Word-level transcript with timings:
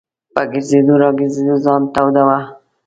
په 0.33 0.41
ګرځېدو 0.51 0.93
را 1.01 1.09
ګرځېدو 1.19 1.55
ځان 1.63 1.81
توداوه. 1.93 2.39